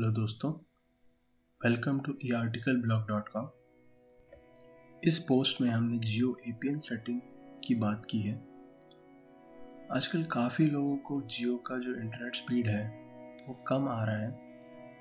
Hello 0.00 0.12
दोस्तों 0.12 0.52
welcome 1.64 2.00
to 2.00 2.18
E 2.24 2.30
article 2.30 2.82
blog 2.82 3.08
dot 3.08 3.28
com 3.28 3.48
इस 5.04 5.18
post 5.18 5.60
में 5.60 5.70
हमने 5.70 5.98
जियो 5.98 6.36
ए 6.48 6.58
सेटिंग 6.64 7.20
की 7.64 7.74
बात 7.74 8.06
की 8.10 8.20
है। 8.20 8.34
आजकल 9.92 10.22
काफ़ी 10.22 10.66
लोगों 10.66 10.96
को 10.96 11.22
जियो 11.22 11.56
का 11.56 11.78
जो 11.78 11.94
इंटरनेट 11.94 12.36
स्पीड 12.36 12.68
है, 12.68 12.88
वो 13.48 13.54
कम 13.54 13.88
आ 13.88 14.04
रहा 14.04 14.16
है। 14.16 14.30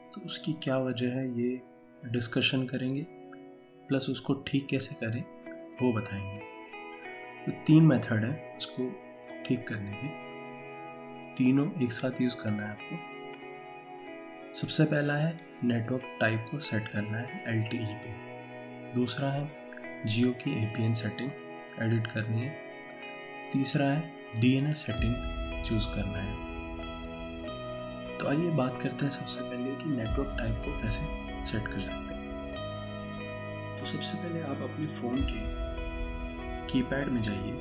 तो 0.10 0.22
उसकी 0.22 0.54
क्या 0.54 0.78
वजह 0.78 1.10
है, 1.10 1.40
ये 1.40 1.62
डिस्कशन 2.06 2.66
करेंगे 2.66 3.06
प्लस 3.88 4.10
उसको 4.10 4.34
ठीक 4.34 4.68
कैसे 4.68 4.96
करें, 4.96 5.22
वो 5.82 5.94
बताएँगे। 5.94 6.40
तो 7.46 7.64
तीन 7.66 7.86
मेथड 7.86 8.26
है 8.26 8.58
उसको 8.58 8.90
ठीक 9.44 9.68
करने 9.68 9.94
के। 10.04 10.08
तीनों 11.34 11.84
एक 11.84 11.92
साथ 11.92 12.22
यूज़ 12.22 12.38
करना 12.44 12.64
है 12.64 12.70
आपको। 12.70 13.09
सबसे 14.54 14.84
पहला 14.86 15.14
है 15.14 15.40
नेटवर्क 15.64 16.04
टाइप 16.22 16.46
को 16.52 16.60
सेट 16.60 16.88
करना 16.88 17.18
है 17.18 17.44
एल 17.48 17.62
e 17.64 17.94
पे 18.04 18.14
दूसरा 18.94 19.30
है 19.32 20.04
जियो 20.06 20.32
की 20.34 20.52
A 20.52 20.66
P 20.66 20.84
N 20.84 20.94
setting 20.94 21.30
edit 21.82 22.08
करनी 22.08 22.42
है। 22.42 22.56
तीसरा 23.54 23.86
है 23.86 24.40
D 24.42 24.54
N 24.58 24.68
S 24.68 24.78
setting 24.78 25.64
choose 25.66 25.88
करना 25.88 26.20
है। 26.20 26.34
तो 28.18 28.28
आइए 28.28 28.50
बात 28.58 28.82
करते 28.82 29.06
हैं 29.06 29.12
सबसे 29.12 29.42
पहले 29.42 29.76
कि 29.76 29.90
नेटवर्क 29.90 30.36
टाइप 30.40 30.62
को 30.66 30.78
कैसे 30.82 31.44
सेट 31.46 31.68
कर 31.68 31.80
सकते 31.80 32.14
हैं। 32.14 33.78
तो 33.80 33.86
सबसे 33.86 34.18
पहले 34.18 34.42
आप 34.42 34.70
अपने 34.72 34.88
फ़ोन 35.00 35.26
के 35.32 35.48
कीपैड 36.74 37.08
में 37.08 37.22
जाइए। 37.22 37.52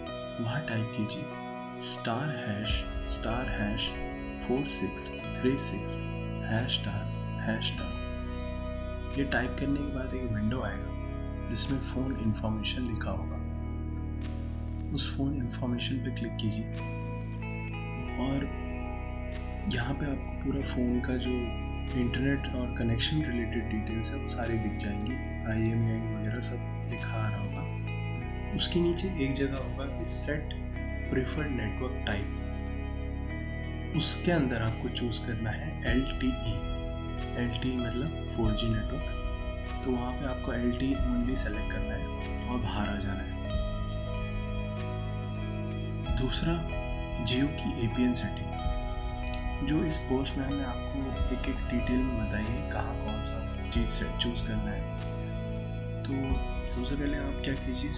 वहाँ 0.40 0.66
टाइप 0.66 0.92
कीजिए 0.96 1.80
star 1.86 2.36
hash 2.36 2.84
star 3.12 3.48
hash 3.50 3.90
four 4.46 4.66
six 4.66 5.08
three 5.08 5.56
six 5.58 5.96
hash 6.48 6.80
star 6.80 7.04
hash 7.40 7.66
star 7.66 9.14
ये 9.18 9.24
टाइप 9.24 9.56
करने 9.60 9.80
के 9.80 9.94
बाद 9.94 10.14
एक 10.14 10.22
विंडो 10.22 10.60
आएगा, 10.60 11.50
जिसमें 11.50 11.78
फ़ोन 11.78 12.20
इन्फॉर्मेशन 12.20 12.82
लिखा 12.82 13.10
होगा। 13.10 13.36
उस 14.94 15.16
फ़ोन 15.16 15.34
इन्फॉर्मेशन 15.34 15.96
पे 15.96 16.10
क्लिक 16.10 16.36
कीजिए। 16.36 16.64
और 18.18 18.44
यहाँ 19.74 19.94
पे 19.94 20.06
आपको 20.06 20.44
पूरा 20.44 20.60
फ़ोन 20.60 21.00
का 21.00 21.16
जो 21.16 21.30
इंटरनेट 22.00 22.54
और 22.54 22.74
कनेक्शन 22.78 23.22
रिलेटेड 23.22 23.70
डिटेल्स 23.70 24.12
है, 24.12 24.18
वो 24.18 24.28
सारी 24.28 24.58
दिख 24.58 24.76
जाएँगी। 24.76 25.12
आई 25.52 25.70
एम 25.70 25.82
आई 25.82 26.16
वगैरह 26.16 26.40
सब 26.40 26.88
लिखा 26.90 27.14
आ 27.14 27.28
रहा 27.28 27.40
होगा। 27.40 28.56
उसके 28.56 28.80
नीचे 28.80 29.24
एक 29.24 29.32
जगह 29.32 29.56
होगा 29.56 30.04
सेट 30.04 30.48
प्रेफर्ड 31.10 31.48
नेटवर्क 31.48 32.04
टाइप 32.06 32.37
उसके 33.98 34.30
अंदर 34.32 34.62
आपको 34.62 34.88
चूज़ 34.88 35.20
करना 35.26 35.50
है 35.50 35.68
L 35.90 36.00
T 36.20 36.28
E 36.48 36.52
L 37.42 37.48
T 37.62 37.70
मतलब 37.76 38.10
फोर 38.36 38.52
जी 38.52 38.68
नेटवर्क 38.68 39.08
तो 39.84 39.90
वहाँ 39.92 40.12
पे 40.12 40.24
आपको 40.24 40.52
एल 40.52 40.70
टी 40.72 40.90
ओनली 40.94 41.36
सेलेक्ट 41.36 41.72
करना 41.72 41.94
है 41.94 42.04
और 42.48 42.58
बाहर 42.58 42.88
आ 42.88 42.96
जाना 42.96 43.22
है। 43.22 43.32
दूसरा 46.16 46.54
जियो 47.24 47.46
की 47.60 47.70
ए 47.84 47.88
पी 47.96 48.04
एन 48.04 48.14
सेटिंग 48.14 49.66
जो 49.68 49.76
इस 49.84 49.98
पोस्ट 50.10 50.36
में 50.36 50.44
हमने 50.44 50.64
आपको 50.64 50.98
एक 51.36 51.48
एक 51.48 51.58
डिटेल 51.72 51.98
में 51.98 52.14
बताई 52.18 52.44
है 52.44 52.70
कहाँ 52.70 52.94
कौन 53.04 53.18
सा 53.22 53.36
चीज़ 53.68 53.88
से 53.88 54.04
चूज़ 54.20 54.42
करना 54.46 54.70
है। 54.70 54.82
तो 56.04 56.12
सबसे 56.74 56.94
पहले 56.94 57.16
आप 57.16 57.42
क्या 57.44 57.54
कीजिए 57.64 57.90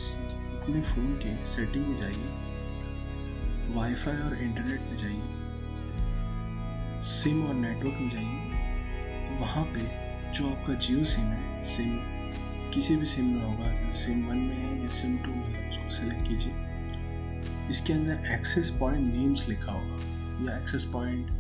अपने 0.61 0.81
फ़ोन 0.93 1.13
के 1.17 1.33
सेटिंग 1.45 1.85
में 1.87 1.97
जाइए। 1.97 2.29
वाईफाई 3.77 4.19
और 4.29 4.35
इंटरनेट 4.43 4.81
में 4.81 4.97
जाइए। 4.97 5.29
सिम 7.03 7.43
और 7.45 7.55
नेटवर्क 7.55 7.99
में 8.01 8.09
जाइए। 8.09 9.39
वहाँ 9.39 9.65
पे 9.65 9.81
जो 10.33 10.49
आपका 10.49 10.75
जियो 10.75 11.05
सिम 11.05 11.25
है, 11.25 11.61
सिम, 11.61 11.97
किसी 12.71 12.97
भी 12.97 13.07
सिम 13.07 13.25
में 13.25 13.43
होगा 13.43 13.91
सिम 13.91 14.25
वन 14.27 14.37
में 14.37 14.57
है 14.57 14.83
या 14.83 14.91
सिम 14.91 15.17
टू 15.19 15.31
में 15.31 15.47
है, 15.47 15.69
उसको 15.71 15.91
सेलेक्ट 15.91 16.29
कीजिए। 16.29 16.53
इसके 17.71 17.93
अंदर 17.93 18.33
एक्सेस 18.35 18.71
पॉइंट 18.71 19.15
नेम्स 19.15 19.49
लिखा 19.49 19.73
होगा, 19.73 19.97
या 20.43 20.59
एक्सेस 20.59 20.85
पॉइंट 20.85 21.31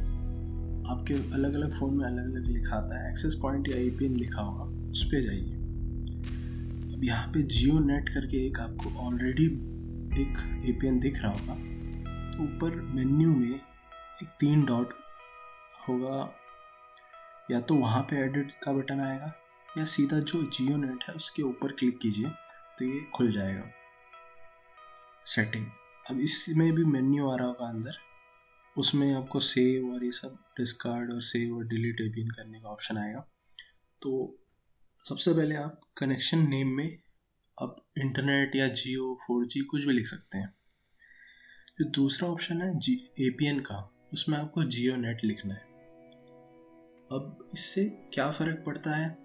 आपके 0.90 1.14
अलग 1.14 1.54
अलग 1.54 1.78
फ़ोन 1.78 1.96
में 1.96 2.04
अलग 2.06 2.34
अलग 2.34 2.46
लिखा 2.46 2.76
आता 2.76 3.02
है। 3.02 3.10
एक्सेस 3.10 3.34
पॉइंट 3.34 3.68
या 3.68 3.76
एपीएन 3.76 4.16
लिखा 4.16 4.42
होगा, 4.42 4.90
उस 4.90 5.04
पर 5.04 5.20
जाइए। 5.20 5.52
अब 6.94 7.00
यहाँ 7.04 7.26
पे 7.28 7.42
जियो 7.42 7.78
नेट 7.78 8.08
करके 8.08 8.46
एक 8.46 8.58
आपको 8.58 8.90
ऑलरेडी 8.98 9.46
एक 10.10 10.38
एपीएन 10.66 10.98
दिख 11.00 11.22
रहा 11.22 11.32
होगा 11.32 11.54
तो 12.32 12.42
ऊपर 12.44 12.80
मेन्यू 12.94 13.30
में 13.30 13.50
एक 13.50 14.28
तीन 14.40 14.64
डॉट 14.64 14.92
होगा। 15.70 16.30
या 17.50 17.60
तो 17.60 17.74
वहाँ 17.74 18.02
पे 18.02 18.16
एडिट 18.16 18.52
का 18.62 18.72
बटन 18.72 19.00
आएगा, 19.00 19.32
या 19.78 19.84
सीधा 19.84 20.18
जो 20.20 20.42
जियो 20.42 20.76
नेट 20.76 21.04
है 21.08 21.14
उसके 21.14 21.42
ऊपर 21.42 21.72
क्लिक 21.72 21.98
कीजिए 21.98 22.30
तो 22.78 22.84
ये 22.84 23.00
खुल 23.14 23.32
जाएगा। 23.32 23.64
सेटिंग 25.26 25.66
अब 26.10 26.20
इसमें 26.20 26.72
भी 26.72 26.84
मेन्यू 26.84 27.30
आ 27.30 27.36
रहा 27.36 27.46
होगा 27.46 27.68
अंदर। 27.68 27.98
उसमें 28.76 29.12
आपको 29.14 29.40
सेव 29.40 29.92
और 29.92 30.04
ये 30.04 30.12
सब 30.12 30.38
डिस्कार्ड 30.56 31.12
और 31.12 31.20
सेव 31.20 31.56
और 31.56 31.64
डिलीट 31.64 32.00
एबिन 32.00 32.30
करने 32.30 32.60
का 32.60 32.68
ऑप्शन 32.68 32.98
आएगा। 32.98 33.20
तो 34.02 34.38
सबसे 35.00 35.32
पहले 35.32 35.54
आप 35.54 35.80
कनेक्शन 35.96 36.48
नेम 36.48 36.68
में 36.68 36.98
आप 37.62 37.76
इंटरनेट 37.98 38.56
या 38.56 38.68
जियो 38.68 39.18
फोर 39.26 39.46
जी 39.46 39.60
कुछ 39.60 39.84
भी 39.84 39.92
लिख 39.92 40.06
सकते 40.06 40.38
हैं। 40.38 40.54
जो 41.78 41.90
दूसरा 41.90 42.28
ऑप्शन 42.28 42.62
है 42.62 42.78
जी 42.78 42.94
ए 43.18 43.30
का। 43.40 43.96
उसमें 44.12 44.38
आपको 44.38 44.64
जियो 44.64 44.96
नेट 44.96 45.24
लिखना 45.24 45.54
है। 45.54 45.62
अब 47.12 47.48
इससे 47.52 47.84
क्या 47.84 48.30
फ़र्क 48.30 48.62
पड़ता 48.66 48.90
है? 48.90 49.18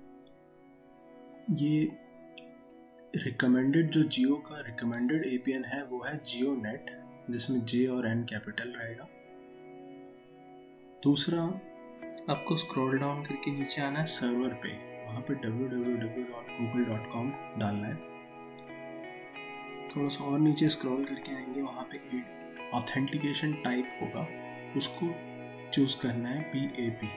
ये 1.51 1.97
रिकमेंडेड 3.15 3.89
जो 3.89 4.03
जियो 4.03 4.35
का 4.35 4.59
रिकमेंडेड 4.59 5.25
एपीएन 5.25 5.65
है, 5.65 5.85
वो 5.85 6.03
है 6.03 6.17
जियो 6.17 6.55
नेट, 6.55 7.03
जिसमें 7.29 7.65
जे 7.65 7.87
और 7.87 8.07
एन 8.07 8.23
कैपिटल 8.23 8.69
रहेगा। 8.69 9.07
दूसरा, 11.03 11.61
आपको 12.29 12.55
स्क्रॉल 12.55 12.99
डाउन 12.99 13.23
करके 13.23 13.51
नीचे 13.51 13.81
आना 13.81 13.99
है 13.99 14.05
सर्वर 14.05 14.49
पे। 14.49 15.05
वहाँ 15.05 15.21
पे 15.21 15.33
www.google.com 15.33 17.59
डालना 17.59 17.87
है। 17.87 17.95
थोड़ा 19.89 20.07
सा 20.07 20.25
और 20.25 20.39
नीचे 20.39 20.69
स्क्रॉल 20.69 21.05
करके 21.05 21.35
आएँगे, 21.35 21.61
वहाँ 21.61 21.89
पे 21.91 21.97
ऑथेंटिकेशन 22.69 23.53
टाइप 23.53 23.99
होगा। 24.01 24.44
उसको 24.77 25.13
चूज़ 25.73 25.95
करना 26.01 26.29
है 26.29 26.41
पी 26.51 26.65
ए 26.85 26.89
पी 27.01 27.07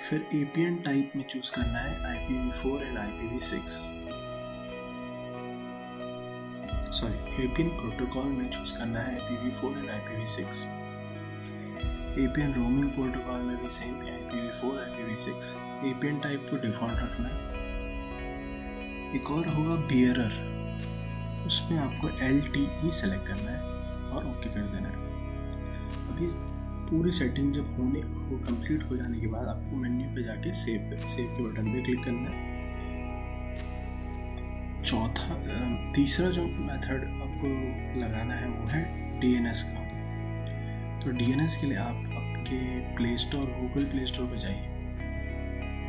फिर 0.00 0.26
एपीएन 0.34 0.76
टाइप 0.82 1.12
में 1.16 1.22
चूज़ 1.24 1.50
करना 1.52 1.78
है 1.78 1.92
I 2.06 2.18
P 2.26 2.34
V 2.34 2.50
four 2.52 2.82
and 2.82 2.98
I 2.98 3.10
P 3.10 3.28
V 3.28 3.40
six 3.40 3.72
sorry 6.98 7.44
APN 7.44 7.68
protocol 7.68 8.26
में 8.32 8.48
चूज़ 8.50 8.74
करना 8.78 9.00
है 9.00 9.12
I 9.14 9.20
P 9.28 9.44
V 9.44 9.50
four 9.50 9.78
and 9.78 9.90
I 9.90 9.98
P 9.98 10.16
V 10.16 10.26
six 10.26 10.64
APN 12.24 12.52
roaming 12.52 12.90
protocol 12.90 13.40
में 13.40 13.56
भी 13.62 13.68
same 13.68 13.94
है 13.94 14.14
I 14.14 14.22
P 14.30 14.40
V 14.40 14.50
four 14.60 14.78
I 14.80 14.96
P 14.96 15.02
V 15.02 15.16
six 15.16 15.54
APN 15.86 16.18
type 16.20 16.46
को 16.50 16.56
default 16.56 16.96
रखना 16.96 17.28
है। 17.28 17.50
एक 19.16 19.30
और 19.30 19.48
होगा 19.48 19.74
बियरर 19.86 20.40
उसमें 21.46 21.78
आपको 21.78 22.08
एल 22.26 22.40
टी 22.54 22.64
ई 22.86 22.90
सेलेक्ट 22.90 23.26
करना 23.26 23.50
है। 23.50 23.71
और 24.12 24.26
ओके 24.26 24.48
कर 24.48 24.60
देना 24.72 24.88
है। 24.88 24.96
अभी 26.08 26.26
पूरी 26.90 27.12
सेटिंग 27.12 27.52
जब 27.52 27.76
होने, 27.76 28.00
हो 28.00 28.38
कंप्लीट 28.38 28.82
हो 28.90 28.96
जाने 28.96 29.20
के 29.20 29.26
बाद 29.26 29.48
आपको 29.48 29.76
मेन्यू 29.76 30.08
पे 30.14 30.22
जाके 30.22 30.50
सेव 30.54 30.80
पे 30.90 31.08
सेव 31.08 31.34
के 31.36 31.42
बटन 31.42 31.72
पे 31.72 31.82
क्लिक 31.82 32.04
करना 32.04 32.30
है। 32.30 32.50
चौथा 34.82 35.34
तीसरा 35.92 36.30
जो 36.30 36.42
मेथड 36.42 37.04
आपको 37.22 37.48
लगाना 38.00 38.34
है 38.34 38.48
वो 38.48 38.66
है 38.68 38.82
डीएनएस 39.20 39.62
का। 39.62 39.80
तो 41.00 41.10
डीएनएस 41.10 41.56
के 41.56 41.66
लिए 41.66 41.78
आप 41.78 41.96
आपके 42.12 42.58
play 42.96 43.16
store 43.18 43.46
Google 43.60 43.84
play 43.84 44.06
store 44.06 44.26
पर 44.26 44.38
जाइए। 44.38 44.68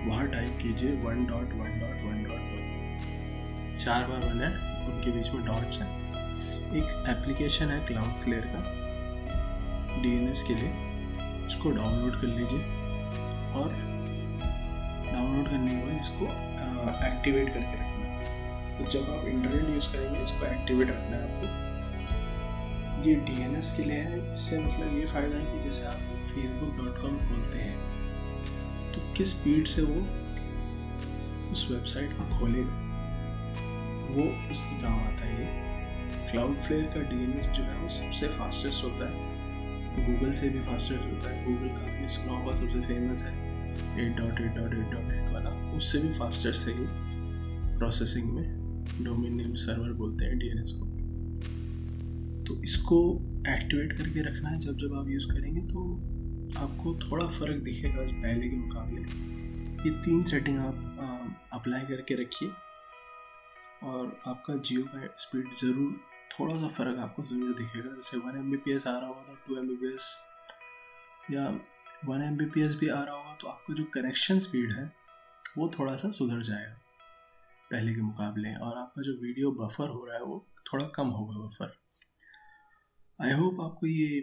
वहाँ 0.08 0.28
टाइप 0.28 0.58
कीजिए 0.62 0.92
one 1.02 1.26
dot 1.26 1.54
one 1.54 1.80
dot 1.80 2.02
one 2.04 2.24
dot 2.24 2.40
one 2.40 3.76
चार 3.80 4.08
बार 4.08 4.26
वन 4.30 4.42
है 4.42 4.52
उनके 4.88 5.12
बीच 5.12 5.32
में 5.32 5.46
डॉट्स 5.46 5.82
हैं। 5.82 6.03
एक 6.74 7.06
एप्लीकेशन 7.10 7.70
है 7.70 7.80
क्लाउड 7.88 8.16
फ्लेयर 8.20 8.46
का 8.54 8.62
डीएनएस 10.02 10.44
के 10.44 10.54
लिए। 10.54 10.72
इसको 11.48 11.72
डाउनलोड 11.72 12.22
कर 12.22 12.28
लीजिए 12.28 12.64
और 13.54 13.70
डाउनलोड 15.06 15.46
करने 15.48 15.72
के 15.72 15.78
बाद 15.82 16.00
इसको 16.00 16.26
एक्टिवेट 17.08 17.48
करके 17.50 17.74
रखना। 17.74 18.78
तो 18.78 18.90
जब 18.92 19.12
आप 19.14 19.26
इंटरनेट 19.28 19.70
यूज़ 19.70 19.92
करेंगे, 19.94 20.22
इसको 20.22 20.46
एक्टिवेट 20.46 20.90
रखना 20.90 21.18
है 21.18 21.24
आपको। 21.26 21.46
ये 23.08 23.16
डीएनएस 23.18 23.74
के 23.78 23.84
लिए 23.84 24.00
है। 24.00 24.32
इससे 24.34 24.58
मतलब 24.60 24.98
ये 24.98 25.06
फ़ायदा 25.08 25.38
है 25.38 25.46
कि 25.46 25.60
जैसे 25.62 25.86
आप 25.86 26.00
फेसबुक 26.28 26.76
डॉट 26.76 27.02
कॉम 27.02 27.18
खोलते 27.20 27.58
हैं 27.60 28.92
तो 28.94 29.02
किस 29.14 29.30
स्पीड 29.32 29.66
से 29.68 29.82
वो 29.82 30.02
उस 31.52 31.68
वेबसाइट 31.72 32.14
को 32.14 32.24
खोलेगा? 32.38 32.76
वो 34.10 34.24
इसके 34.52 34.82
काम 34.82 35.00
आता 35.02 35.26
है 35.26 35.73
क्लाउड 36.32 36.58
फ्लेयर 36.58 36.84
का 36.84 37.02
DNS 37.10 37.48
जो 37.58 37.64
है 37.64 37.82
वो 37.82 37.88
सबसे 37.88 38.28
फास्टेस्ट 38.28 38.84
होता 38.84 39.10
है। 39.10 39.34
गूगल 40.06 40.32
से 40.32 40.50
भी 40.50 40.60
फास्टेस्ट 40.60 41.04
होता 41.04 41.30
है। 41.30 41.46
गूगल 41.46 41.68
का 41.68 41.76
आपने 41.76 42.08
सुना 42.08 42.38
होगा 42.38 42.54
सबसे 42.54 42.82
फ़ेमस 42.82 43.24
है। 43.24 43.34
Eight 44.02 44.18
dot 44.18 44.42
eight 44.42 44.56
dot 44.56 44.74
eight 44.74 44.92
dot 44.92 45.14
eight 45.14 45.34
वाला। 45.34 45.50
उससे 45.72 46.00
भी 46.00 46.12
फास्टेस्ट 46.14 46.68
है 46.68 46.74
ही 46.74 46.86
प्रोसेसिंग 47.78 48.34
में। 48.34 48.64
डोमेन 49.04 49.36
नेम 49.36 49.54
सर्वर 49.54 49.94
बोलते 49.94 50.26
हैं 50.26 50.34
DNS 50.34 50.72
को। 50.72 50.86
तो 52.44 52.64
इसको 52.64 53.18
एक्टिवेट 53.50 53.94
करके 53.94 54.22
रखना 54.22 54.50
है। 54.50 54.60
जब 54.60 54.78
जब 54.78 54.94
आप 55.00 55.10
यूज़ 55.10 55.28
करेंगे 55.32 55.62
तो 55.62 55.80
आपको 56.58 56.96
थोड़ा 56.96 57.28
फ़र्क 57.28 57.64
दिखेगा 57.64 58.02
पहले 58.02 58.50
के 58.50 58.56
मुकाबले। 58.56 59.02
ये 59.90 59.96
तीन 60.02 60.24
सेटिंग 60.24 60.60
आप 60.60 61.50
अप्लाई 61.54 61.82
करके 61.82 62.16
रखिए। 62.16 62.50
और 63.84 64.22
आपका 64.28 64.56
जियो 64.58 64.84
का 64.86 65.08
स्पीड 65.20 65.54
ज़रूर 65.56 66.00
थोड़ा 66.32 66.56
सा 66.58 66.68
फ़र्क 66.70 67.00
आपको 67.00 67.24
ज़रूर 67.26 67.54
दिखेगा। 67.54 67.90
जैसे 67.92 68.18
वन 68.20 68.38
एमबीपीएस 68.38 68.88
आ 68.88 68.92
रहा 68.92 69.08
होगा 69.08 69.24
तो 69.24 69.36
टू 69.48 69.58
एमबीपीएस 69.60 70.16
या 71.32 71.48
वन 72.06 72.22
एमबीपीएस 72.24 72.76
भी 72.76 72.88
आ 72.90 73.02
रहा 73.02 73.16
होगा 73.16 73.36
तो 73.42 73.48
आपका 73.48 73.74
जो 73.74 73.84
कनेक्शन 73.94 74.40
स्पीड 74.40 74.72
है, 74.74 74.86
वो 75.58 75.70
थोड़ा 75.78 75.96
सा 75.96 76.10
सुधर 76.12 76.42
जाएगा 76.44 76.80
पहले 77.72 77.94
के 77.96 78.02
मुकाबले। 78.02 78.54
और 78.56 78.78
आपका 78.78 79.02
जो 79.02 79.14
वीडियो 79.22 79.52
बफर 79.54 79.90
हो 79.90 80.06
रहा 80.06 80.16
है, 80.16 80.24
वो 80.24 80.46
थोड़ा 80.66 80.88
कम 80.96 81.08
होगा 81.10 81.40
बफर 81.40 81.74
आई 83.20 83.32
होप 83.34 83.62
आपको 83.62 83.88
ये 83.88 84.20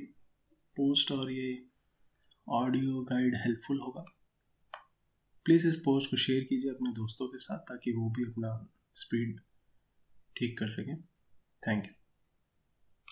पोस्ट 0.76 1.12
और 1.12 1.30
ये 1.32 1.50
ऑडियो 2.54 3.02
गाइड 3.04 3.36
हेल्पफुल 3.36 3.78
होगा। 3.80 4.04
प्लीज़ 5.46 5.66
इस 5.68 5.76
पोस्ट 5.84 6.10
को 6.10 6.16
शेयर 6.18 6.44
कीजिए 6.44 6.70
अपने 6.70 6.90
दोस्तों 6.94 7.28
के 7.28 7.38
साथ 7.40 7.58
ताकि 7.68 7.92
वो 7.92 8.08
भी 8.10 8.24
अपना 8.24 8.50
स्पीड 8.94 9.40
ठीक 10.36 10.58
कर 10.58 10.68
सकें। 10.68 10.96
Thank 11.66 11.86
you. 11.86 11.99